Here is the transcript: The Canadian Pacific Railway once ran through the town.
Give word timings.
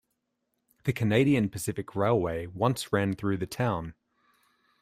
The 0.85 0.93
Canadian 0.93 1.49
Pacific 1.49 1.95
Railway 1.95 2.47
once 2.47 2.91
ran 2.91 3.13
through 3.15 3.37
the 3.37 3.45
town. 3.45 3.93